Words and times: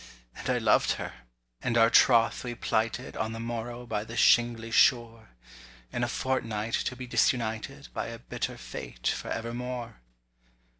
And 0.35 0.49
I 0.49 0.57
loved 0.57 0.93
her, 0.93 1.13
and 1.61 1.77
our 1.77 1.91
troth 1.91 2.43
we 2.43 2.55
plighted 2.55 3.15
On 3.15 3.33
the 3.33 3.39
morrow 3.39 3.85
by 3.85 4.03
the 4.03 4.17
shingly 4.17 4.71
shore: 4.71 5.29
In 5.93 6.03
a 6.03 6.07
fortnight 6.07 6.73
to 6.85 6.95
be 6.95 7.05
disunited 7.05 7.89
By 7.93 8.07
a 8.07 8.17
bitter 8.17 8.57
fate 8.57 9.07
for 9.13 9.29
evermore. 9.29 10.01